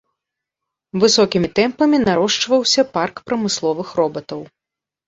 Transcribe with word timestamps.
Высокімі 1.03 1.51
тэмпамі 1.61 1.97
нарошчваўся 2.07 2.81
парк 2.99 3.25
прамысловых 3.31 3.87
робатаў. 4.03 4.41